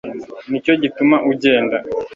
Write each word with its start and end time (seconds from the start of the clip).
nicyo 0.49 0.73
gituma 0.81 1.15
ugenda 1.31 1.77